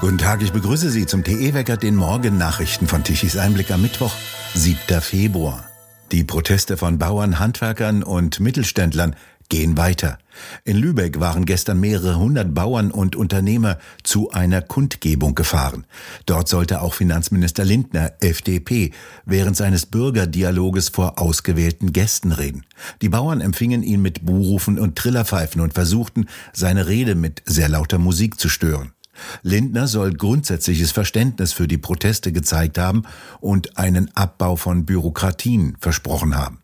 Guten 0.00 0.18
Tag, 0.18 0.42
ich 0.42 0.52
begrüße 0.52 0.90
Sie 0.90 1.06
zum 1.06 1.24
TE-Wecker, 1.24 1.76
den 1.76 1.96
Morgennachrichten 1.96 2.86
von 2.86 3.02
Tichys 3.02 3.36
Einblick 3.36 3.72
am 3.72 3.82
Mittwoch, 3.82 4.14
7. 4.54 5.00
Februar. 5.00 5.64
Die 6.12 6.22
Proteste 6.22 6.76
von 6.76 6.98
Bauern, 6.98 7.40
Handwerkern 7.40 8.04
und 8.04 8.38
Mittelständlern 8.38 9.16
gehen 9.48 9.76
weiter. 9.76 10.18
In 10.62 10.76
Lübeck 10.76 11.18
waren 11.18 11.46
gestern 11.46 11.80
mehrere 11.80 12.16
hundert 12.16 12.54
Bauern 12.54 12.92
und 12.92 13.16
Unternehmer 13.16 13.78
zu 14.04 14.30
einer 14.30 14.62
Kundgebung 14.62 15.34
gefahren. 15.34 15.84
Dort 16.26 16.46
sollte 16.46 16.80
auch 16.80 16.94
Finanzminister 16.94 17.64
Lindner, 17.64 18.12
FDP, 18.20 18.92
während 19.24 19.56
seines 19.56 19.86
Bürgerdialoges 19.86 20.90
vor 20.90 21.18
ausgewählten 21.18 21.92
Gästen 21.92 22.30
reden. 22.30 22.64
Die 23.02 23.08
Bauern 23.08 23.40
empfingen 23.40 23.82
ihn 23.82 24.00
mit 24.00 24.24
Buhrufen 24.24 24.78
und 24.78 24.94
Trillerpfeifen 24.94 25.60
und 25.60 25.74
versuchten, 25.74 26.28
seine 26.52 26.86
Rede 26.86 27.16
mit 27.16 27.42
sehr 27.46 27.68
lauter 27.68 27.98
Musik 27.98 28.38
zu 28.38 28.48
stören. 28.48 28.92
Lindner 29.42 29.86
soll 29.88 30.14
grundsätzliches 30.14 30.92
Verständnis 30.92 31.52
für 31.52 31.68
die 31.68 31.78
Proteste 31.78 32.32
gezeigt 32.32 32.78
haben 32.78 33.02
und 33.40 33.78
einen 33.78 34.14
Abbau 34.16 34.56
von 34.56 34.86
Bürokratien 34.86 35.76
versprochen 35.80 36.36
haben. 36.36 36.62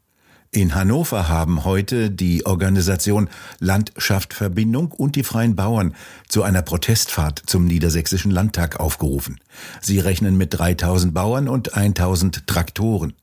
In 0.55 0.77
Hannover 0.77 1.29
haben 1.29 1.65
heute 1.65 2.13
die 2.13 2.47
Organisation 2.47 3.29
Landschaft 3.59 4.35
Verbindung 4.35 4.93
und 4.93 5.17
die 5.17 5.25
Freien 5.25 5.57
Bauern 5.57 5.97
zu 6.29 6.45
einer 6.45 6.63
Protestfahrt 6.63 7.43
zum 7.45 7.65
Niedersächsischen 7.65 8.31
Landtag 8.31 8.79
aufgerufen. 8.79 9.41
Sie 9.81 9.99
rechnen 9.99 10.37
mit 10.37 10.57
3000 10.57 11.13
Bauern 11.13 11.49
und 11.49 11.75
1000 11.75 12.47
Traktoren. 12.47 13.15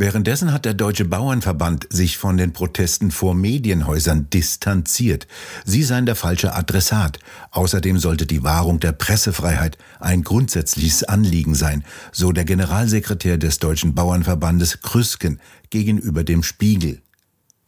Währenddessen 0.00 0.52
hat 0.52 0.64
der 0.64 0.74
Deutsche 0.74 1.04
Bauernverband 1.04 1.88
sich 1.90 2.18
von 2.18 2.36
den 2.36 2.52
Protesten 2.52 3.10
vor 3.10 3.34
Medienhäusern 3.34 4.30
distanziert. 4.30 5.26
Sie 5.64 5.82
seien 5.82 6.06
der 6.06 6.14
falsche 6.14 6.54
Adressat. 6.54 7.18
Außerdem 7.50 7.98
sollte 7.98 8.24
die 8.24 8.44
Wahrung 8.44 8.78
der 8.78 8.92
Pressefreiheit 8.92 9.76
ein 9.98 10.22
grundsätzliches 10.22 11.02
Anliegen 11.02 11.56
sein, 11.56 11.84
so 12.12 12.30
der 12.30 12.44
Generalsekretär 12.44 13.38
des 13.38 13.58
Deutschen 13.58 13.96
Bauernverbandes 13.96 14.82
Krüsken 14.82 15.40
gegenüber 15.70 16.22
dem 16.22 16.44
Spiegel. 16.44 17.02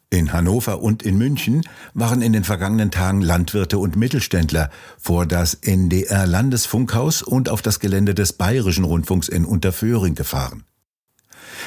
In 0.08 0.32
Hannover 0.32 0.82
und 0.82 1.02
in 1.02 1.18
München 1.18 1.62
waren 1.94 2.22
in 2.22 2.32
den 2.32 2.44
vergangenen 2.44 2.92
Tagen 2.92 3.22
Landwirte 3.22 3.78
und 3.78 3.96
Mittelständler 3.96 4.70
vor 4.98 5.26
das 5.26 5.54
NDR 5.54 6.28
Landesfunkhaus 6.28 7.22
und 7.22 7.48
auf 7.48 7.60
das 7.60 7.80
Gelände 7.80 8.14
des 8.14 8.34
Bayerischen 8.34 8.84
Rundfunks 8.84 9.28
in 9.28 9.44
Unterföhring 9.44 10.14
gefahren. 10.14 10.62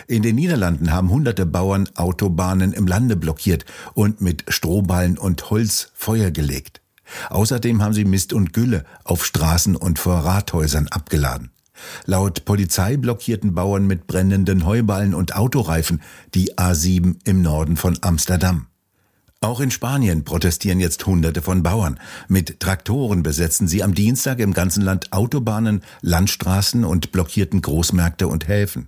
In 0.07 0.21
den 0.21 0.35
Niederlanden 0.35 0.91
haben 0.91 1.09
hunderte 1.09 1.45
Bauern 1.45 1.89
Autobahnen 1.95 2.73
im 2.73 2.87
Lande 2.87 3.15
blockiert 3.15 3.65
und 3.93 4.21
mit 4.21 4.45
Strohballen 4.47 5.17
und 5.17 5.49
Holz 5.49 5.91
Feuer 5.93 6.31
gelegt. 6.31 6.81
Außerdem 7.29 7.81
haben 7.81 7.93
sie 7.93 8.05
Mist 8.05 8.33
und 8.33 8.53
Gülle 8.53 8.85
auf 9.03 9.25
Straßen 9.25 9.75
und 9.75 9.99
vor 9.99 10.19
Rathäusern 10.19 10.87
abgeladen. 10.87 11.51
Laut 12.05 12.45
Polizei 12.45 12.97
blockierten 12.97 13.53
Bauern 13.55 13.87
mit 13.87 14.07
brennenden 14.07 14.65
Heuballen 14.65 15.13
und 15.13 15.35
Autoreifen 15.35 16.01
die 16.33 16.53
A7 16.55 17.17
im 17.25 17.41
Norden 17.41 17.77
von 17.77 17.97
Amsterdam. 18.01 18.67
Auch 19.41 19.59
in 19.59 19.71
Spanien 19.71 20.23
protestieren 20.23 20.79
jetzt 20.79 21.05
Hunderte 21.05 21.41
von 21.41 21.63
Bauern. 21.63 21.99
Mit 22.29 22.61
Traktoren 22.61 23.23
besetzen 23.23 23.67
sie 23.67 23.83
am 23.83 23.93
Dienstag 23.93 24.39
im 24.39 24.53
ganzen 24.53 24.81
Land 24.81 25.11
Autobahnen, 25.11 25.81
Landstraßen 26.01 26.85
und 26.85 27.11
blockierten 27.11 27.61
Großmärkte 27.61 28.29
und 28.29 28.47
Häfen. 28.47 28.87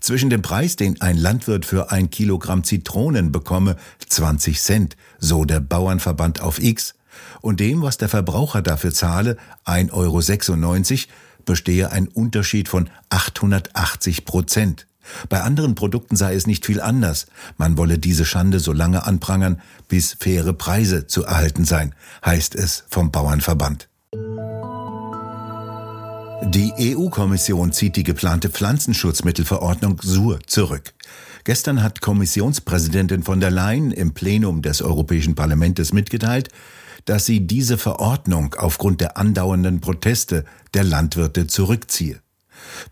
Zwischen 0.00 0.30
dem 0.30 0.42
Preis, 0.42 0.76
den 0.76 1.00
ein 1.00 1.16
Landwirt 1.16 1.64
für 1.64 1.90
ein 1.90 2.10
Kilogramm 2.10 2.64
Zitronen 2.64 3.32
bekomme, 3.32 3.76
20 4.08 4.60
Cent, 4.60 4.96
so 5.18 5.44
der 5.44 5.60
Bauernverband 5.60 6.40
auf 6.40 6.62
X, 6.62 6.94
und 7.40 7.60
dem, 7.60 7.82
was 7.82 7.98
der 7.98 8.08
Verbraucher 8.08 8.62
dafür 8.62 8.92
zahle, 8.92 9.36
1,96 9.66 9.92
Euro, 9.92 11.12
bestehe 11.44 11.92
ein 11.92 12.08
Unterschied 12.08 12.68
von 12.68 12.88
880 13.10 14.24
Prozent. 14.24 14.86
Bei 15.28 15.42
anderen 15.42 15.74
Produkten 15.74 16.16
sei 16.16 16.34
es 16.34 16.46
nicht 16.46 16.64
viel 16.64 16.80
anders. 16.80 17.26
Man 17.58 17.76
wolle 17.76 17.98
diese 17.98 18.24
Schande 18.24 18.58
so 18.58 18.72
lange 18.72 19.06
anprangern, 19.06 19.60
bis 19.88 20.16
faire 20.18 20.54
Preise 20.54 21.06
zu 21.06 21.24
erhalten 21.24 21.64
seien, 21.64 21.94
heißt 22.24 22.54
es 22.54 22.84
vom 22.88 23.10
Bauernverband. 23.10 23.88
Die 26.42 26.96
EU-Kommission 26.96 27.72
zieht 27.72 27.96
die 27.96 28.02
geplante 28.02 28.48
Pflanzenschutzmittelverordnung 28.48 30.00
SUR 30.02 30.40
zurück. 30.46 30.94
Gestern 31.44 31.82
hat 31.82 32.00
Kommissionspräsidentin 32.00 33.22
von 33.22 33.40
der 33.40 33.50
Leyen 33.50 33.90
im 33.92 34.14
Plenum 34.14 34.62
des 34.62 34.82
Europäischen 34.82 35.34
Parlaments 35.34 35.92
mitgeteilt, 35.92 36.48
dass 37.04 37.26
sie 37.26 37.46
diese 37.46 37.78
Verordnung 37.78 38.54
aufgrund 38.54 39.00
der 39.00 39.16
andauernden 39.16 39.80
Proteste 39.80 40.44
der 40.74 40.84
Landwirte 40.84 41.46
zurückziehe. 41.46 42.20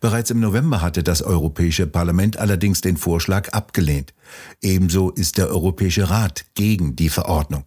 Bereits 0.00 0.30
im 0.30 0.40
November 0.40 0.80
hatte 0.80 1.02
das 1.02 1.22
Europäische 1.22 1.86
Parlament 1.86 2.36
allerdings 2.36 2.80
den 2.80 2.96
Vorschlag 2.96 3.50
abgelehnt. 3.50 4.14
Ebenso 4.60 5.10
ist 5.10 5.38
der 5.38 5.48
Europäische 5.48 6.10
Rat 6.10 6.44
gegen 6.54 6.96
die 6.96 7.08
Verordnung. 7.08 7.64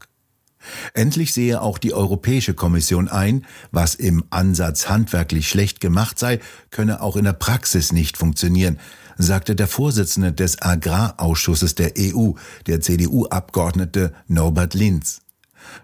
Endlich 0.93 1.33
sehe 1.33 1.61
auch 1.61 1.77
die 1.77 1.93
Europäische 1.93 2.53
Kommission 2.53 3.07
ein, 3.07 3.45
was 3.71 3.95
im 3.95 4.23
Ansatz 4.29 4.89
handwerklich 4.89 5.49
schlecht 5.49 5.79
gemacht 5.79 6.19
sei, 6.19 6.39
könne 6.71 7.01
auch 7.01 7.15
in 7.15 7.25
der 7.25 7.33
Praxis 7.33 7.91
nicht 7.91 8.17
funktionieren, 8.17 8.79
sagte 9.17 9.55
der 9.55 9.67
Vorsitzende 9.67 10.33
des 10.33 10.61
Agrarausschusses 10.61 11.75
der 11.75 11.93
EU, 11.97 12.31
der 12.67 12.81
CDU-Abgeordnete 12.81 14.13
Norbert 14.27 14.73
Linz. 14.73 15.21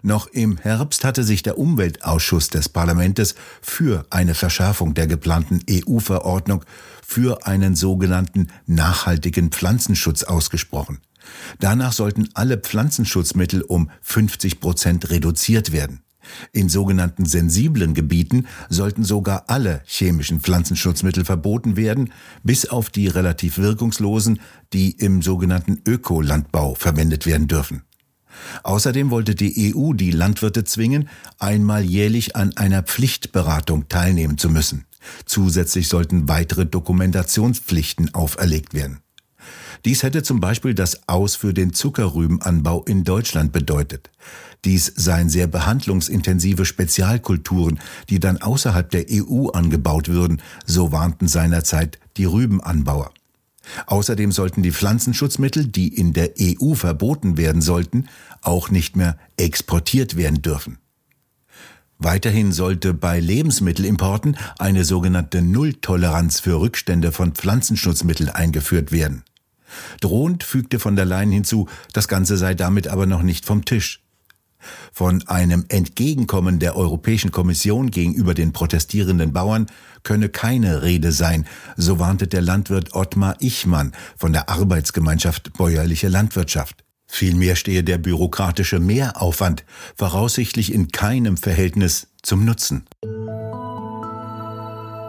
Noch 0.02 0.26
im 0.28 0.58
Herbst 0.58 1.04
hatte 1.04 1.24
sich 1.24 1.42
der 1.42 1.58
Umweltausschuss 1.58 2.48
des 2.48 2.68
Parlaments 2.68 3.34
für 3.60 4.06
eine 4.10 4.34
Verschärfung 4.34 4.94
der 4.94 5.06
geplanten 5.06 5.60
EU-Verordnung 5.68 6.64
für 7.04 7.46
einen 7.46 7.74
sogenannten 7.74 8.48
nachhaltigen 8.66 9.50
Pflanzenschutz 9.50 10.22
ausgesprochen. 10.22 11.00
Danach 11.58 11.92
sollten 11.92 12.28
alle 12.34 12.58
Pflanzenschutzmittel 12.58 13.62
um 13.62 13.90
50 14.02 14.60
Prozent 14.60 15.10
reduziert 15.10 15.72
werden. 15.72 16.02
In 16.52 16.68
sogenannten 16.68 17.24
sensiblen 17.24 17.94
Gebieten 17.94 18.46
sollten 18.68 19.04
sogar 19.04 19.44
alle 19.48 19.82
chemischen 19.84 20.40
Pflanzenschutzmittel 20.40 21.24
verboten 21.24 21.76
werden, 21.76 22.12
bis 22.42 22.66
auf 22.66 22.90
die 22.90 23.08
relativ 23.08 23.58
wirkungslosen, 23.58 24.40
die 24.72 24.92
im 24.92 25.22
sogenannten 25.22 25.80
Ökolandbau 25.86 26.74
verwendet 26.74 27.26
werden 27.26 27.48
dürfen. 27.48 27.82
Außerdem 28.62 29.10
wollte 29.10 29.34
die 29.34 29.74
EU 29.74 29.92
die 29.92 30.10
Landwirte 30.10 30.64
zwingen, 30.64 31.08
einmal 31.38 31.82
jährlich 31.82 32.34
an 32.34 32.56
einer 32.56 32.82
Pflichtberatung 32.82 33.88
teilnehmen 33.88 34.38
zu 34.38 34.48
müssen. 34.48 34.86
Zusätzlich 35.26 35.88
sollten 35.88 36.28
weitere 36.28 36.64
Dokumentationspflichten 36.64 38.14
auferlegt 38.14 38.72
werden. 38.72 39.00
Dies 39.84 40.02
hätte 40.02 40.22
zum 40.22 40.40
Beispiel 40.40 40.74
das 40.74 41.08
Aus 41.08 41.34
für 41.34 41.52
den 41.52 41.72
Zuckerrübenanbau 41.72 42.84
in 42.84 43.04
Deutschland 43.04 43.52
bedeutet. 43.52 44.10
Dies 44.64 44.92
seien 44.94 45.28
sehr 45.28 45.48
behandlungsintensive 45.48 46.64
Spezialkulturen, 46.64 47.80
die 48.08 48.20
dann 48.20 48.38
außerhalb 48.40 48.88
der 48.90 49.06
EU 49.10 49.48
angebaut 49.48 50.08
würden, 50.08 50.40
so 50.64 50.92
warnten 50.92 51.26
seinerzeit 51.26 51.98
die 52.16 52.26
Rübenanbauer. 52.26 53.12
Außerdem 53.86 54.32
sollten 54.32 54.62
die 54.62 54.72
Pflanzenschutzmittel, 54.72 55.66
die 55.66 55.88
in 55.88 56.12
der 56.12 56.32
EU 56.40 56.74
verboten 56.74 57.36
werden 57.36 57.62
sollten, 57.62 58.08
auch 58.40 58.70
nicht 58.70 58.96
mehr 58.96 59.18
exportiert 59.36 60.16
werden 60.16 60.42
dürfen. 60.42 60.78
Weiterhin 61.98 62.50
sollte 62.50 62.94
bei 62.94 63.20
Lebensmittelimporten 63.20 64.36
eine 64.58 64.84
sogenannte 64.84 65.40
Nulltoleranz 65.40 66.40
für 66.40 66.60
Rückstände 66.60 67.12
von 67.12 67.32
Pflanzenschutzmitteln 67.32 68.28
eingeführt 68.28 68.90
werden. 68.90 69.22
Drohend 70.00 70.44
fügte 70.44 70.78
von 70.78 70.96
der 70.96 71.04
Leyen 71.04 71.32
hinzu, 71.32 71.68
das 71.92 72.08
Ganze 72.08 72.36
sei 72.36 72.54
damit 72.54 72.88
aber 72.88 73.06
noch 73.06 73.22
nicht 73.22 73.44
vom 73.44 73.64
Tisch. 73.64 74.02
Von 74.92 75.26
einem 75.26 75.64
Entgegenkommen 75.68 76.58
der 76.58 76.76
Europäischen 76.76 77.32
Kommission 77.32 77.90
gegenüber 77.90 78.34
den 78.34 78.52
protestierenden 78.52 79.32
Bauern 79.32 79.66
könne 80.02 80.28
keine 80.28 80.82
Rede 80.82 81.12
sein, 81.12 81.46
so 81.76 81.98
warnte 81.98 82.28
der 82.28 82.42
Landwirt 82.42 82.94
Ottmar 82.94 83.36
Ichmann 83.40 83.92
von 84.16 84.32
der 84.32 84.48
Arbeitsgemeinschaft 84.48 85.52
Bäuerliche 85.54 86.08
Landwirtschaft. 86.08 86.84
Vielmehr 87.06 87.56
stehe 87.56 87.84
der 87.84 87.98
bürokratische 87.98 88.80
Mehraufwand 88.80 89.64
voraussichtlich 89.96 90.72
in 90.72 90.88
keinem 90.88 91.36
Verhältnis 91.36 92.08
zum 92.22 92.44
Nutzen. 92.44 92.86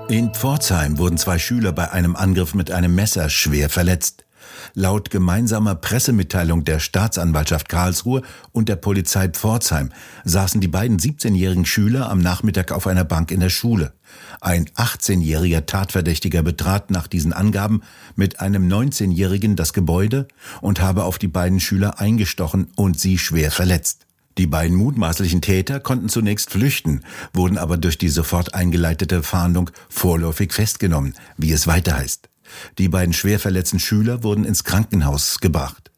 In 0.10 0.34
Pforzheim 0.34 0.98
wurden 0.98 1.18
zwei 1.18 1.40
Schüler 1.40 1.72
bei 1.72 1.92
einem 1.92 2.18
Angriff 2.18 2.54
mit 2.56 2.72
einem 2.72 2.94
Messer 2.94 3.30
schwer 3.30 3.70
verletzt. 3.70 4.26
Laut 4.74 5.10
gemeinsamer 5.10 5.75
Pressemitteilung 5.75 6.63
der 6.63 6.80
Staatsanwaltschaft 6.80 7.69
Karlsruhe 7.69 8.22
und 8.51 8.69
der 8.69 8.75
Polizei 8.75 9.30
Pforzheim 9.30 9.92
saßen 10.25 10.62
die 10.62 10.68
beiden 10.68 11.00
17-jährigen 11.00 11.66
Schüler 11.66 12.10
am 12.10 12.19
Nachmittag 12.19 12.72
auf 12.72 12.88
einer 12.88 13.04
Bank 13.04 13.31
in 13.31 13.40
der 13.40 13.50
Schule. 13.50 13.94
Ein 14.42 14.66
18-jähriger 14.75 15.66
Tatverdächtiger 15.66 16.44
betrat 16.44 16.92
nach 16.92 17.07
diesen 17.07 17.34
Angaben 17.34 17.81
mit 18.16 18.40
einem 18.40 18.68
19-jährigen 18.68 19.56
das 19.56 19.74
Gebäude 19.74 20.28
und 20.62 20.81
habe 20.81 21.04
auf 21.04 21.18
die 21.18 21.28
beiden 21.28 21.60
Schüler 21.60 22.00
eingestochen 22.00 22.72
und 22.75 23.00
sie 23.00 23.18
schwer 23.18 23.51
verletzt. 23.51 24.06
Die 24.38 24.48
beiden 24.48 24.75
mutmaßlichen 24.75 25.42
Täter 25.42 25.80
konnten 25.80 26.10
zunächst 26.10 26.50
flüchten, 26.50 27.04
wurden 27.34 27.60
aber 27.60 27.78
durch 27.78 28.00
die 28.00 28.10
sofort 28.10 28.56
eingeleitete 28.56 29.22
Fahndung 29.22 29.69
vorläufig 29.89 30.54
festgenommen, 30.54 31.13
wie 31.38 31.51
es 31.51 31.68
weiter 31.68 31.98
heißt. 31.98 32.30
Die 32.78 32.90
beiden 32.90 33.14
schwer 33.14 33.40
verletzten 33.40 33.80
Schüler 33.80 34.24
wurden 34.24 34.46
ins 34.46 34.64
Krankenhaus 34.64 35.40
gebracht. 35.40 35.92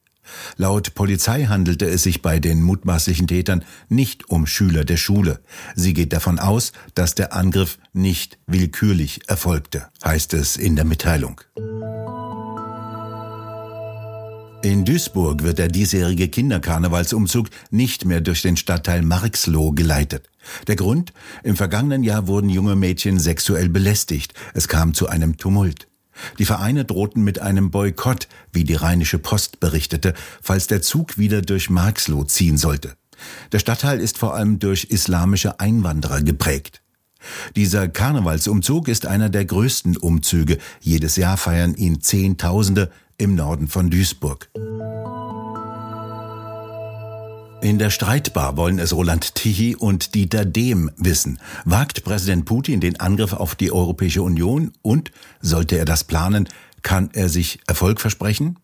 Laut 0.58 0.96
Polizei 0.96 1.46
handelte 1.46 1.86
es 1.86 2.04
sich 2.04 2.22
bei 2.22 2.40
den 2.40 2.62
mutmaßlichen 2.62 3.28
Tätern 3.28 3.64
nicht 3.90 4.30
um 4.30 4.48
Schüler 4.48 4.86
der 4.86 4.98
Schule. 4.98 5.42
Sie 5.76 5.94
geht 5.94 6.14
davon 6.14 6.40
aus, 6.40 6.72
dass 6.94 7.16
der 7.16 7.34
Angriff 7.34 7.78
nicht 7.94 8.38
willkürlich 8.48 9.22
erfolgte, 9.28 9.88
heißt 10.04 10.34
es 10.34 10.58
in 10.58 10.76
der 10.76 10.86
Mitteilung. 10.86 11.42
In 14.64 14.84
Duisburg 14.84 15.44
wird 15.44 15.60
der 15.60 15.68
diesjährige 15.68 16.28
Kinderkarnevalsumzug 16.28 17.50
nicht 17.70 18.06
mehr 18.06 18.20
durch 18.20 18.42
den 18.42 18.58
Stadtteil 18.58 19.04
Marxloh 19.04 19.74
geleitet. 19.74 20.28
Der 20.66 20.76
Grund? 20.76 21.14
Im 21.44 21.56
vergangenen 21.56 22.04
Jahr 22.04 22.26
wurden 22.26 22.50
junge 22.50 22.76
Mädchen 22.76 23.20
sexuell 23.20 23.70
belästigt. 23.70 24.34
Es 24.56 24.68
kam 24.68 24.96
zu 24.96 25.08
einem 25.08 25.38
Tumult. 25.38 25.88
Die 26.40 26.46
Vereine 26.46 26.86
drohten 26.86 27.24
mit 27.24 27.40
einem 27.40 27.72
Boykott, 27.72 28.28
wie 28.52 28.64
die 28.64 28.76
Rheinische 28.76 29.20
Post 29.20 29.60
berichtete, 29.60 30.14
falls 30.42 30.68
der 30.68 30.82
Zug 30.82 31.18
wieder 31.18 31.42
durch 31.42 31.70
Marxloh 31.70 32.24
ziehen 32.24 32.58
sollte. 32.58 32.96
Der 33.52 33.60
Stadtteil 33.60 34.00
ist 34.00 34.18
vor 34.18 34.36
allem 34.36 34.60
durch 34.60 34.86
islamische 34.86 35.60
Einwanderer 35.60 36.22
geprägt. 36.22 36.82
Dieser 37.56 37.88
Karnevalsumzug 37.88 38.88
ist 38.88 39.06
einer 39.06 39.30
der 39.30 39.46
größten 39.46 39.98
Umzüge. 39.98 40.58
Jedes 40.80 41.16
Jahr 41.16 41.38
feiern 41.38 41.74
ihn 41.74 42.02
Zehntausende, 42.02 42.92
im 43.18 43.36
Norden 43.36 43.68
von 43.70 43.90
Duisburg. 43.90 44.50
In 47.66 47.80
der 47.80 47.90
Streitbar 47.90 48.58
wollen 48.58 48.78
es 48.78 48.94
Roland 48.94 49.34
Tichy 49.34 49.76
und 49.76 50.14
Dieter 50.14 50.46
Dehm 50.46 50.92
wissen. 50.98 51.40
Wagt 51.64 52.04
Präsident 52.04 52.46
Putin 52.46 52.80
den 52.80 53.00
Angriff 53.00 53.34
auf 53.34 53.56
die 53.56 53.72
Europäische 53.72 54.22
Union 54.22 54.72
und, 54.84 55.12
sollte 55.42 55.76
er 55.76 55.86
das 55.86 56.04
planen, 56.04 56.48
kann 56.84 57.10
er 57.14 57.28
sich 57.28 57.60
Erfolg 57.66 58.00
versprechen? 58.00 58.60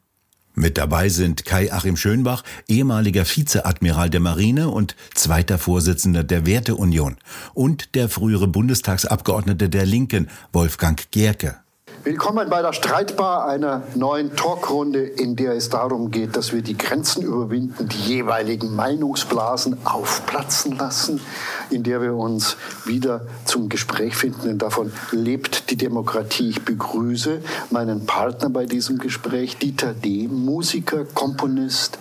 Mit 0.54 0.78
dabei 0.78 1.10
sind 1.10 1.46
Kai-Achim 1.46 1.98
Schönbach, 1.98 2.44
ehemaliger 2.68 3.26
Vizeadmiral 3.26 4.12
der 4.12 4.20
Marine 4.20 4.70
und 4.70 4.96
zweiter 5.16 5.58
Vorsitzender 5.58 6.24
der 6.24 6.46
Werteunion 6.46 7.18
und 7.56 7.96
der 7.96 8.08
frühere 8.08 8.48
Bundestagsabgeordnete 8.48 9.68
der 9.68 9.88
Linken, 9.88 10.30
Wolfgang 10.54 11.10
Gerke. 11.10 11.61
Willkommen 12.04 12.50
bei 12.50 12.64
der 12.64 12.74
Streitbar, 12.74 13.46
einer 13.46 13.84
neuen 13.94 14.36
Talkrunde, 14.36 15.04
in 15.04 15.36
der 15.36 15.54
es 15.54 15.70
darum 15.70 16.10
geht, 16.10 16.36
dass 16.36 16.52
wir 16.52 16.64
die 16.64 16.76
Grenzen 16.76 17.22
überwinden, 17.22 17.90
die 17.90 18.16
jeweiligen 18.16 18.76
Meinungsblasen 18.76 19.86
aufplatzen 19.86 20.76
lassen, 20.78 21.22
in 21.70 21.84
der 21.84 22.02
wir 22.02 22.16
uns 22.16 22.58
wieder 22.86 23.28
zum 23.46 23.70
Gespräch 23.70 24.16
finden. 24.16 24.42
Denn 24.46 24.58
davon 24.58 24.92
lebt 25.12 25.70
die 25.70 25.78
Demokratie. 25.78 26.50
Ich 26.50 26.66
begrüße 26.66 27.40
meinen 27.70 28.08
Partner 28.08 28.50
bei 28.50 28.66
diesem 28.66 28.98
Gespräch, 28.98 29.58
Dieter 29.60 29.94
D., 29.94 30.28
Musiker, 30.28 31.06
Komponist, 31.06 32.00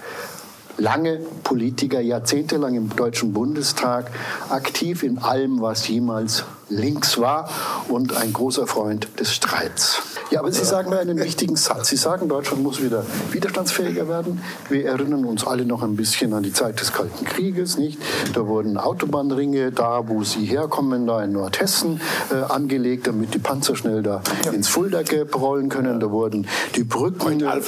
lange 0.80 1.18
Politiker, 1.44 2.00
jahrzehntelang 2.00 2.74
im 2.74 2.96
Deutschen 2.96 3.32
Bundestag, 3.32 4.10
aktiv 4.48 5.02
in 5.02 5.18
allem, 5.18 5.60
was 5.60 5.86
jemals 5.86 6.44
links 6.70 7.18
war 7.18 7.48
und 7.88 8.16
ein 8.16 8.32
großer 8.32 8.66
Freund 8.66 9.08
des 9.18 9.34
Streits. 9.34 10.02
Ja, 10.30 10.40
aber 10.40 10.52
Sie 10.52 10.64
sagen 10.64 10.92
da 10.92 10.98
einen 10.98 11.18
wichtigen 11.18 11.56
Satz. 11.56 11.88
Sie 11.88 11.96
sagen, 11.96 12.28
Deutschland 12.28 12.62
muss 12.62 12.80
wieder 12.80 13.04
widerstandsfähiger 13.32 14.08
werden. 14.08 14.40
Wir 14.68 14.86
erinnern 14.86 15.24
uns 15.24 15.44
alle 15.44 15.64
noch 15.64 15.82
ein 15.82 15.96
bisschen 15.96 16.32
an 16.32 16.44
die 16.44 16.52
Zeit 16.52 16.80
des 16.80 16.92
Kalten 16.92 17.24
Krieges, 17.24 17.76
nicht? 17.76 17.98
Da 18.34 18.46
wurden 18.46 18.78
Autobahnringe 18.78 19.72
da, 19.72 20.08
wo 20.08 20.22
Sie 20.22 20.44
herkommen, 20.44 21.08
da 21.08 21.24
in 21.24 21.32
Nordhessen 21.32 22.00
äh, 22.30 22.36
angelegt, 22.52 23.08
damit 23.08 23.34
die 23.34 23.40
Panzer 23.40 23.74
schnell 23.74 24.04
da 24.04 24.22
ins 24.52 24.68
Fulda-Gap 24.68 25.34
rollen 25.34 25.68
können. 25.68 25.98
Da 25.98 26.12
wurden 26.12 26.46
die 26.76 26.84
Brücken, 26.84 27.40
äh, 27.40 27.60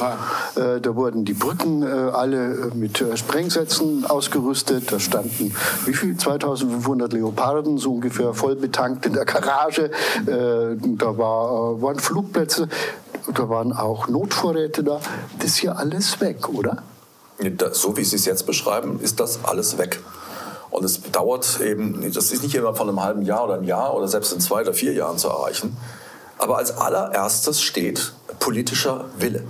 da 0.55 0.95
wurden 0.95 1.25
die 1.25 1.33
Brücken 1.33 1.83
äh, 1.83 1.85
alle 1.85 2.53
äh, 2.53 2.75
mit 2.75 3.01
äh, 3.01 3.17
Sprengsätzen 3.17 4.05
ausgerüstet. 4.05 4.91
Da 4.91 4.99
standen 4.99 5.53
wie 5.85 5.93
viel? 5.93 6.15
2500 6.17 7.13
Leoparden, 7.13 7.77
so 7.77 7.93
ungefähr 7.93 8.33
voll 8.33 8.55
betankt 8.55 9.05
in 9.05 9.13
der 9.13 9.25
Garage. 9.25 9.91
Äh, 10.25 10.77
da 10.77 11.17
war, 11.17 11.81
waren 11.81 11.99
Flugplätze 11.99 12.67
da 13.33 13.49
waren 13.49 13.73
auch 13.73 14.07
Notvorräte 14.07 14.83
da. 14.83 14.99
Das 15.39 15.51
ist 15.51 15.61
ja 15.61 15.73
alles 15.73 16.19
weg, 16.21 16.49
oder? 16.49 16.83
So 17.71 17.97
wie 17.97 18.03
Sie 18.03 18.15
es 18.15 18.25
jetzt 18.25 18.45
beschreiben, 18.45 18.99
ist 19.01 19.19
das 19.19 19.43
alles 19.43 19.77
weg. 19.77 19.99
Und 20.69 20.83
es 20.83 21.01
dauert 21.11 21.59
eben, 21.61 22.01
das 22.13 22.31
ist 22.31 22.43
nicht 22.43 22.55
immer 22.55 22.75
von 22.75 22.89
einem 22.89 23.01
halben 23.01 23.21
Jahr 23.21 23.45
oder 23.45 23.55
einem 23.55 23.65
Jahr 23.65 23.95
oder 23.95 24.07
selbst 24.07 24.33
in 24.33 24.39
zwei 24.39 24.61
oder 24.61 24.73
vier 24.73 24.93
Jahren 24.93 25.17
zu 25.17 25.27
erreichen. 25.27 25.77
Aber 26.37 26.57
als 26.57 26.75
allererstes 26.77 27.61
steht 27.61 28.13
politischer 28.39 29.05
Wille. 29.17 29.43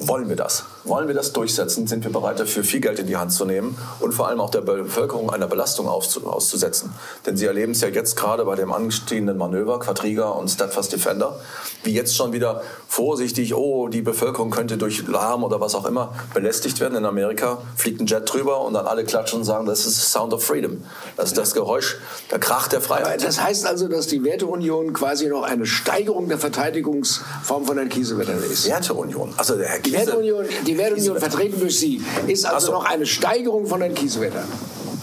Wollen 0.00 0.28
wir 0.28 0.36
das? 0.36 0.64
Wollen 0.88 1.06
wir 1.06 1.14
das 1.14 1.32
durchsetzen? 1.34 1.86
Sind 1.86 2.04
wir 2.04 2.12
bereit 2.12 2.40
dafür, 2.40 2.64
viel 2.64 2.80
Geld 2.80 2.98
in 2.98 3.06
die 3.06 3.16
Hand 3.16 3.32
zu 3.32 3.44
nehmen 3.44 3.76
und 4.00 4.12
vor 4.12 4.28
allem 4.28 4.40
auch 4.40 4.48
der 4.48 4.62
Bevölkerung 4.62 5.30
einer 5.30 5.46
Belastung 5.46 5.86
auszusetzen? 5.86 6.94
Denn 7.26 7.36
Sie 7.36 7.44
erleben 7.44 7.72
es 7.72 7.82
ja 7.82 7.88
jetzt 7.88 8.16
gerade 8.16 8.44
bei 8.44 8.54
dem 8.54 8.72
angestehenden 8.72 9.36
Manöver, 9.36 9.80
Quadriga 9.80 10.30
und 10.30 10.48
Steadfast 10.48 10.92
Defender, 10.92 11.38
wie 11.82 11.92
jetzt 11.92 12.16
schon 12.16 12.32
wieder 12.32 12.62
vorsichtig, 12.88 13.54
oh, 13.54 13.88
die 13.88 14.00
Bevölkerung 14.00 14.50
könnte 14.50 14.78
durch 14.78 15.06
Lärm 15.06 15.44
oder 15.44 15.60
was 15.60 15.74
auch 15.74 15.84
immer 15.84 16.14
belästigt 16.32 16.80
werden. 16.80 16.96
In 16.96 17.04
Amerika 17.04 17.58
fliegt 17.76 18.00
ein 18.00 18.06
Jet 18.06 18.32
drüber 18.32 18.62
und 18.62 18.72
dann 18.72 18.86
alle 18.86 19.04
klatschen 19.04 19.40
und 19.40 19.44
sagen, 19.44 19.66
das 19.66 19.84
ist 19.84 20.10
Sound 20.10 20.32
of 20.32 20.42
Freedom. 20.42 20.82
Das 21.16 21.26
ist 21.26 21.38
das 21.38 21.52
Geräusch, 21.52 21.98
der 22.30 22.38
Krach 22.38 22.68
der 22.68 22.80
Freiheit. 22.80 23.18
Aber 23.18 23.26
das 23.26 23.42
heißt 23.42 23.66
also, 23.66 23.88
dass 23.88 24.06
die 24.06 24.24
Werteunion 24.24 24.94
quasi 24.94 25.28
noch 25.28 25.42
eine 25.42 25.66
Steigerung 25.66 26.28
der 26.28 26.38
Verteidigungsform 26.38 27.66
von 27.66 27.76
Herrn 27.76 27.90
Kiesewetter 27.90 28.34
ist. 28.36 28.66
Werteunion? 28.66 29.34
Also 29.36 29.56
der 29.56 29.68
Herr 29.68 29.80
die 29.80 29.92
Werteunion, 29.92 30.46
die 30.66 30.77
Werteunion 30.78 31.18
vertreten 31.18 31.60
durch 31.60 31.78
Sie, 31.78 32.02
ist 32.26 32.46
also 32.46 32.68
so. 32.68 32.72
noch 32.72 32.84
eine 32.84 33.06
Steigerung 33.06 33.66
von 33.66 33.80
Herrn 33.80 33.94
Kiesewetter 33.94 34.44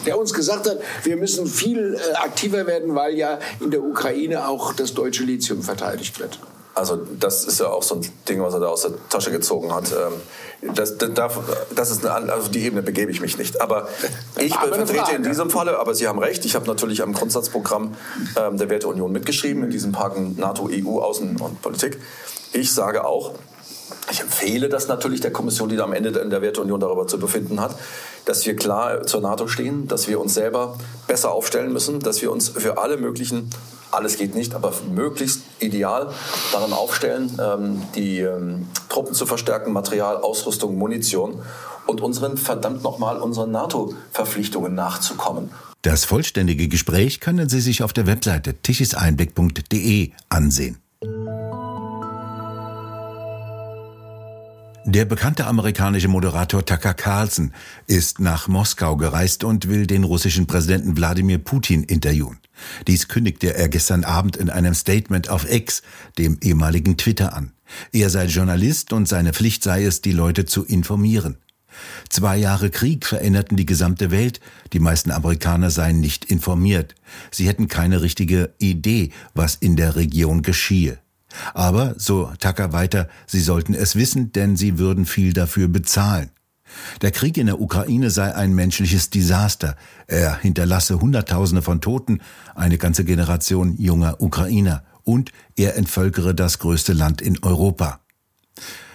der 0.05 0.19
uns 0.19 0.33
gesagt 0.33 0.69
hat, 0.69 0.77
wir 1.03 1.17
müssen 1.17 1.47
viel 1.47 1.95
äh, 1.95 2.13
aktiver 2.15 2.67
werden, 2.67 2.95
weil 2.95 3.15
ja 3.15 3.39
in 3.59 3.71
der 3.71 3.83
Ukraine 3.83 4.47
auch 4.47 4.73
das 4.73 4.93
deutsche 4.93 5.23
Lithium 5.23 5.63
verteidigt 5.63 6.19
wird. 6.19 6.39
Also 6.75 6.97
das 6.97 7.45
ist 7.45 7.61
ja 7.61 7.67
auch 7.67 7.83
so 7.83 7.95
ein 7.95 8.01
Ding, 8.27 8.41
was 8.41 8.53
er 8.53 8.59
da 8.59 8.67
aus 8.67 8.81
der 8.81 8.91
Tasche 9.09 9.31
gezogen 9.31 9.73
hat. 9.73 9.93
Ähm, 9.93 10.73
das, 10.75 10.97
das, 10.97 11.33
das 11.73 11.91
ist 11.91 12.05
eine, 12.05 12.33
also 12.33 12.49
die 12.49 12.65
Ebene 12.65 12.81
begebe 12.81 13.11
ich 13.11 13.21
mich 13.21 13.37
nicht. 13.37 13.61
Aber 13.61 13.87
ich 14.37 14.53
aber 14.53 14.75
vertrete 14.75 15.15
in 15.15 15.23
diesem 15.23 15.49
Falle, 15.49 15.79
aber 15.79 15.95
Sie 15.95 16.05
haben 16.05 16.19
recht, 16.19 16.43
ich 16.43 16.53
habe 16.53 16.67
natürlich 16.67 17.01
am 17.01 17.13
Grundsatzprogramm 17.13 17.95
ähm, 18.37 18.57
der 18.57 18.69
Werteunion 18.69 19.11
mitgeschrieben, 19.13 19.63
in 19.63 19.69
diesem 19.69 19.93
Parken 19.93 20.35
NATO, 20.37 20.69
EU, 20.69 20.99
Außen 20.99 21.37
und 21.37 21.61
Politik. 21.61 21.97
Ich 22.51 22.73
sage 22.73 23.05
auch, 23.05 23.35
ich 24.11 24.21
empfehle 24.21 24.69
das 24.69 24.87
natürlich 24.87 25.21
der 25.21 25.31
Kommission, 25.31 25.69
die 25.69 25.75
da 25.75 25.83
am 25.83 25.93
Ende 25.93 26.17
in 26.19 26.29
der 26.29 26.41
Werteunion 26.41 26.79
darüber 26.79 27.07
zu 27.07 27.19
befinden 27.19 27.59
hat, 27.59 27.75
dass 28.25 28.45
wir 28.45 28.55
klar 28.55 29.03
zur 29.03 29.21
NATO 29.21 29.47
stehen, 29.47 29.87
dass 29.87 30.07
wir 30.07 30.19
uns 30.19 30.33
selber 30.33 30.77
besser 31.07 31.31
aufstellen 31.31 31.73
müssen, 31.73 31.99
dass 31.99 32.21
wir 32.21 32.31
uns 32.31 32.49
für 32.49 32.77
alle 32.77 32.97
möglichen 32.97 33.49
alles 33.91 34.17
geht 34.17 34.35
nicht, 34.35 34.53
aber 34.53 34.73
möglichst 34.93 35.41
ideal 35.59 36.11
daran 36.51 36.73
aufstellen, 36.73 37.31
ähm, 37.41 37.81
die 37.95 38.19
ähm, 38.19 38.67
Truppen 38.89 39.13
zu 39.13 39.25
verstärken, 39.25 39.71
Material, 39.71 40.17
Ausrüstung, 40.17 40.77
Munition 40.77 41.41
und 41.87 42.01
unseren, 42.01 42.37
verdammt 42.37 42.83
nochmal, 42.83 43.17
unseren 43.17 43.51
NATO-Verpflichtungen 43.51 44.75
nachzukommen. 44.75 45.49
Das 45.81 46.03
vollständige 46.03 46.67
Gespräch 46.67 47.19
können 47.19 47.47
Sie 47.47 47.61
sich 47.61 47.83
auf 47.83 47.93
der 47.93 48.07
Webseite 48.07 48.55
tichiseinblick.de 48.55 50.11
ansehen. 50.29 50.84
Der 54.87 55.05
bekannte 55.05 55.47
amerikanische 55.47 56.07
Moderator 56.07 56.63
Tucker 56.63 56.93
Carlson 56.93 57.53
ist 57.87 58.19
nach 58.19 58.47
Moskau 58.47 58.95
gereist 58.97 59.43
und 59.43 59.67
will 59.67 59.87
den 59.87 60.03
russischen 60.03 60.45
Präsidenten 60.45 60.95
Wladimir 60.95 61.39
Putin 61.39 61.81
interviewen. 61.81 62.37
Dies 62.85 63.07
kündigte 63.07 63.55
er 63.55 63.67
gestern 63.67 64.03
Abend 64.03 64.37
in 64.37 64.51
einem 64.51 64.75
Statement 64.75 65.27
auf 65.27 65.51
X, 65.51 65.81
dem 66.19 66.37
ehemaligen 66.39 66.97
Twitter, 66.97 67.35
an. 67.35 67.51
Er 67.93 68.11
sei 68.11 68.25
Journalist 68.25 68.93
und 68.93 69.07
seine 69.07 69.33
Pflicht 69.33 69.63
sei 69.63 69.85
es, 69.85 70.01
die 70.01 70.11
Leute 70.11 70.45
zu 70.45 70.63
informieren. 70.63 71.37
Zwei 72.07 72.37
Jahre 72.37 72.69
Krieg 72.69 73.07
veränderten 73.07 73.57
die 73.57 73.65
gesamte 73.65 74.11
Welt, 74.11 74.39
die 74.71 74.79
meisten 74.79 75.09
Amerikaner 75.09 75.71
seien 75.71 75.99
nicht 75.99 76.25
informiert. 76.25 76.93
Sie 77.31 77.47
hätten 77.47 77.67
keine 77.67 78.03
richtige 78.03 78.53
Idee, 78.59 79.09
was 79.33 79.55
in 79.55 79.77
der 79.77 79.95
Region 79.95 80.43
geschiehe. 80.43 80.99
Aber, 81.53 81.95
so 81.97 82.31
Tucker 82.39 82.73
weiter, 82.73 83.09
sie 83.25 83.41
sollten 83.41 83.73
es 83.73 83.95
wissen, 83.95 84.31
denn 84.31 84.55
sie 84.55 84.77
würden 84.77 85.05
viel 85.05 85.33
dafür 85.33 85.67
bezahlen. 85.67 86.31
Der 87.01 87.11
Krieg 87.11 87.37
in 87.37 87.45
der 87.45 87.61
Ukraine 87.61 88.09
sei 88.09 88.33
ein 88.33 88.53
menschliches 88.53 89.09
Desaster. 89.09 89.75
Er 90.07 90.37
hinterlasse 90.39 90.99
Hunderttausende 90.99 91.61
von 91.61 91.81
Toten, 91.81 92.21
eine 92.55 92.77
ganze 92.77 93.05
Generation 93.05 93.77
junger 93.77 94.21
Ukrainer 94.21 94.83
und 95.03 95.31
er 95.55 95.77
entvölkere 95.77 96.33
das 96.33 96.59
größte 96.59 96.93
Land 96.93 97.21
in 97.21 97.41
Europa. 97.43 97.99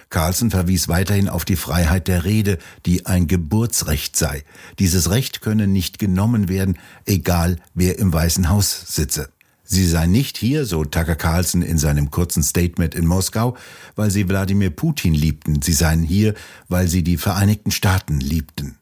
Carlson 0.09 0.51
verwies 0.51 0.89
weiterhin 0.89 1.29
auf 1.29 1.45
die 1.45 1.55
Freiheit 1.55 2.09
der 2.09 2.25
Rede, 2.25 2.57
die 2.85 3.05
ein 3.05 3.27
Geburtsrecht 3.27 4.17
sei. 4.17 4.43
Dieses 4.77 5.09
Recht 5.09 5.39
könne 5.39 5.67
nicht 5.67 5.99
genommen 5.99 6.49
werden, 6.49 6.77
egal 7.05 7.57
wer 7.73 7.97
im 7.97 8.11
Weißen 8.11 8.49
Haus 8.49 8.93
sitze. 8.93 9.29
Sie 9.73 9.87
sei 9.87 10.05
nicht 10.05 10.37
hier, 10.37 10.65
so 10.65 10.83
Tucker 10.83 11.15
Carlson 11.15 11.61
in 11.61 11.77
seinem 11.77 12.11
kurzen 12.11 12.43
Statement 12.43 12.93
in 12.93 13.05
Moskau, 13.05 13.55
weil 13.95 14.11
sie 14.11 14.27
Wladimir 14.27 14.69
Putin 14.69 15.13
liebten. 15.13 15.61
Sie 15.61 15.71
seien 15.71 16.03
hier, 16.03 16.33
weil 16.67 16.89
sie 16.89 17.05
die 17.05 17.15
Vereinigten 17.15 17.71
Staaten 17.71 18.19
liebten. 18.19 18.75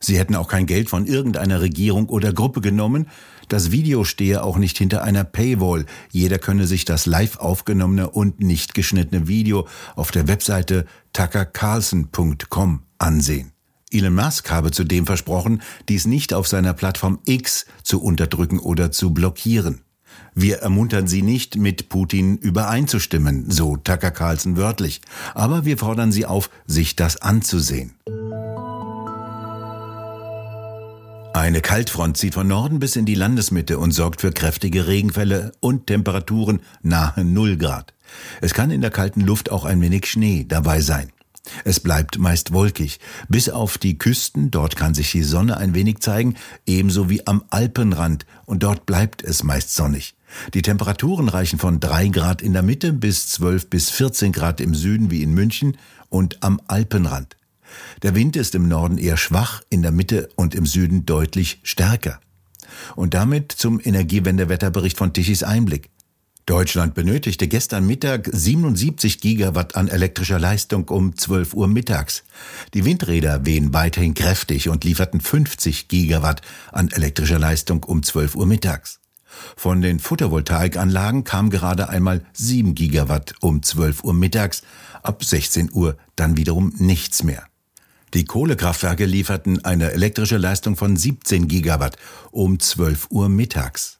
Sie 0.00 0.18
hätten 0.18 0.34
auch 0.34 0.48
kein 0.48 0.64
Geld 0.64 0.88
von 0.88 1.06
irgendeiner 1.06 1.60
Regierung 1.60 2.08
oder 2.08 2.32
Gruppe 2.32 2.62
genommen. 2.62 3.08
Das 3.48 3.70
Video 3.70 4.02
stehe 4.04 4.42
auch 4.42 4.56
nicht 4.56 4.78
hinter 4.78 5.04
einer 5.04 5.24
Paywall. 5.24 5.84
Jeder 6.10 6.38
könne 6.38 6.66
sich 6.66 6.86
das 6.86 7.04
live 7.04 7.36
aufgenommene 7.36 8.08
und 8.08 8.40
nicht 8.40 8.72
geschnittene 8.72 9.28
Video 9.28 9.68
auf 9.94 10.10
der 10.10 10.26
Webseite 10.26 10.86
tuckercarlson.com 11.12 12.84
ansehen. 12.96 13.52
Elon 13.90 14.14
Musk 14.14 14.50
habe 14.50 14.70
zudem 14.70 15.04
versprochen, 15.04 15.60
dies 15.90 16.06
nicht 16.06 16.32
auf 16.32 16.48
seiner 16.48 16.72
Plattform 16.72 17.18
X 17.26 17.66
zu 17.82 18.00
unterdrücken 18.00 18.58
oder 18.58 18.90
zu 18.90 19.12
blockieren. 19.12 19.82
Wir 20.34 20.58
ermuntern 20.58 21.06
Sie 21.06 21.22
nicht, 21.22 21.56
mit 21.56 21.88
Putin 21.88 22.36
übereinzustimmen, 22.36 23.50
so 23.50 23.76
Tucker 23.76 24.10
Carlson 24.10 24.56
wörtlich, 24.56 25.00
aber 25.34 25.64
wir 25.64 25.78
fordern 25.78 26.12
Sie 26.12 26.26
auf, 26.26 26.50
sich 26.66 26.96
das 26.96 27.20
anzusehen. 27.20 27.94
Eine 31.32 31.60
Kaltfront 31.60 32.16
zieht 32.16 32.34
von 32.34 32.48
Norden 32.48 32.80
bis 32.80 32.96
in 32.96 33.06
die 33.06 33.14
Landesmitte 33.14 33.78
und 33.78 33.92
sorgt 33.92 34.20
für 34.20 34.32
kräftige 34.32 34.86
Regenfälle 34.86 35.52
und 35.60 35.86
Temperaturen 35.86 36.60
nahe 36.82 37.24
0 37.24 37.56
Grad. 37.56 37.94
Es 38.40 38.52
kann 38.52 38.70
in 38.70 38.80
der 38.80 38.90
kalten 38.90 39.20
Luft 39.20 39.50
auch 39.50 39.64
ein 39.64 39.80
wenig 39.80 40.06
Schnee 40.06 40.44
dabei 40.46 40.80
sein. 40.80 41.10
Es 41.64 41.80
bleibt 41.80 42.18
meist 42.18 42.52
wolkig, 42.52 43.00
bis 43.28 43.48
auf 43.48 43.78
die 43.78 43.98
Küsten, 43.98 44.50
dort 44.50 44.76
kann 44.76 44.94
sich 44.94 45.10
die 45.12 45.22
Sonne 45.22 45.56
ein 45.56 45.74
wenig 45.74 46.00
zeigen, 46.00 46.34
ebenso 46.66 47.10
wie 47.10 47.26
am 47.26 47.44
Alpenrand, 47.50 48.26
und 48.46 48.62
dort 48.62 48.86
bleibt 48.86 49.22
es 49.22 49.42
meist 49.42 49.74
sonnig. 49.74 50.14
Die 50.54 50.62
Temperaturen 50.62 51.28
reichen 51.28 51.58
von 51.58 51.80
3 51.80 52.08
Grad 52.08 52.42
in 52.42 52.52
der 52.52 52.62
Mitte 52.62 52.92
bis 52.92 53.28
12 53.28 53.68
bis 53.68 53.90
14 53.90 54.32
Grad 54.32 54.60
im 54.60 54.74
Süden 54.74 55.10
wie 55.10 55.22
in 55.22 55.34
München 55.34 55.76
und 56.08 56.42
am 56.42 56.60
Alpenrand. 56.68 57.36
Der 58.02 58.14
Wind 58.14 58.36
ist 58.36 58.54
im 58.54 58.68
Norden 58.68 58.98
eher 58.98 59.16
schwach, 59.16 59.62
in 59.70 59.82
der 59.82 59.92
Mitte 59.92 60.28
und 60.36 60.54
im 60.54 60.66
Süden 60.66 61.06
deutlich 61.06 61.60
stärker. 61.62 62.20
Und 62.96 63.14
damit 63.14 63.52
zum 63.52 63.80
Energiewendewetterbericht 63.82 64.96
von 64.96 65.12
Tichys 65.12 65.42
Einblick. 65.42 65.90
Deutschland 66.50 66.94
benötigte 66.94 67.46
gestern 67.46 67.86
Mittag 67.86 68.28
77 68.32 69.20
Gigawatt 69.20 69.76
an 69.76 69.86
elektrischer 69.86 70.40
Leistung 70.40 70.88
um 70.88 71.16
12 71.16 71.54
Uhr 71.54 71.68
mittags. 71.68 72.24
Die 72.74 72.84
Windräder 72.84 73.46
wehen 73.46 73.72
weiterhin 73.72 74.14
kräftig 74.14 74.68
und 74.68 74.82
lieferten 74.82 75.20
50 75.20 75.86
Gigawatt 75.86 76.42
an 76.72 76.90
elektrischer 76.90 77.38
Leistung 77.38 77.84
um 77.84 78.02
12 78.02 78.34
Uhr 78.34 78.46
mittags. 78.46 78.98
Von 79.56 79.80
den 79.80 80.00
Photovoltaikanlagen 80.00 81.22
kam 81.22 81.50
gerade 81.50 81.88
einmal 81.88 82.24
7 82.32 82.74
Gigawatt 82.74 83.34
um 83.38 83.62
12 83.62 84.02
Uhr 84.02 84.14
mittags, 84.14 84.62
ab 85.04 85.22
16 85.22 85.70
Uhr 85.72 85.96
dann 86.16 86.36
wiederum 86.36 86.74
nichts 86.78 87.22
mehr. 87.22 87.44
Die 88.12 88.24
Kohlekraftwerke 88.24 89.04
lieferten 89.04 89.64
eine 89.64 89.92
elektrische 89.92 90.36
Leistung 90.36 90.74
von 90.74 90.96
17 90.96 91.46
Gigawatt 91.46 91.96
um 92.32 92.58
12 92.58 93.06
Uhr 93.10 93.28
mittags. 93.28 93.99